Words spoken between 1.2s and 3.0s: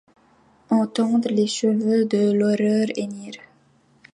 les chevaux de l'aurore